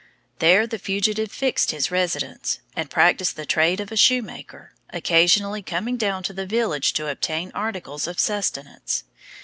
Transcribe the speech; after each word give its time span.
There 0.39 0.65
the 0.65 0.79
fugitive 0.79 1.31
fixed 1.31 1.69
his 1.69 1.91
residence, 1.91 2.57
and 2.75 2.89
practised 2.89 3.35
the 3.35 3.45
trade 3.45 3.79
of 3.79 3.91
a 3.91 3.95
shoemaker, 3.95 4.71
occasionally 4.89 5.61
coming 5.61 5.95
down 5.95 6.23
to 6.23 6.33
the 6.33 6.47
village 6.47 6.93
to 6.93 7.07
obtain 7.09 7.51
articles 7.53 8.07
of 8.07 8.19
sustenance. 8.19 9.03